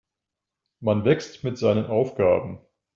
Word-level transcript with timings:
Man 0.79 1.05
wächst 1.05 1.43
mit 1.43 1.59
seinen 1.59 1.85
Aufgaben. 1.85 2.57